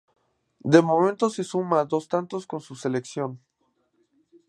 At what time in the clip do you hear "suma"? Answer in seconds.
1.29-1.85